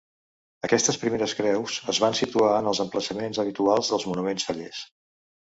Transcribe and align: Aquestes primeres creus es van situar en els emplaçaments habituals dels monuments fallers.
Aquestes 0.67 0.95
primeres 1.01 1.35
creus 1.41 1.75
es 1.93 1.99
van 2.05 2.17
situar 2.21 2.49
en 2.63 2.71
els 2.73 2.81
emplaçaments 2.87 3.41
habituals 3.45 3.93
dels 3.95 4.09
monuments 4.13 4.51
fallers. 4.51 4.83